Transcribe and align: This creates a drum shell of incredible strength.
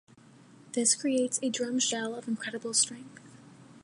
This 0.71 0.95
creates 0.95 1.39
a 1.43 1.51
drum 1.51 1.77
shell 1.77 2.15
of 2.15 2.27
incredible 2.27 2.73
strength. 2.73 3.19